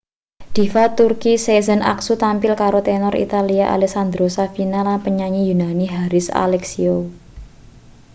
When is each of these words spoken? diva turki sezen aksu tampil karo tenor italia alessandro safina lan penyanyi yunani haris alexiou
diva 0.55 0.83
turki 0.97 1.33
sezen 1.45 1.81
aksu 1.93 2.13
tampil 2.23 2.53
karo 2.61 2.79
tenor 2.87 3.15
italia 3.25 3.65
alessandro 3.75 4.25
safina 4.37 4.79
lan 4.87 4.99
penyanyi 5.05 5.41
yunani 5.49 5.87
haris 5.95 6.27
alexiou 6.43 6.99